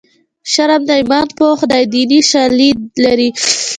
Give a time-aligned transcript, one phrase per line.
[0.51, 3.29] شرم د ایمان پوښ دی دیني شالید لري